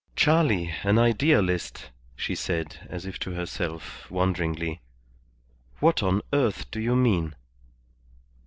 "Charley 0.15 0.73
an 0.81 0.97
idealist!" 0.97 1.91
she 2.15 2.33
said, 2.33 2.87
as 2.89 3.05
if 3.05 3.19
to 3.19 3.33
herself, 3.33 4.09
wonderingly. 4.09 4.81
"What 5.79 6.01
on 6.01 6.23
earth 6.33 6.71
do 6.71 6.79
you 6.81 6.95
mean?" 6.95 7.35